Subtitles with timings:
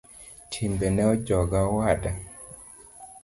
[0.51, 2.11] Timbene ojoga owada.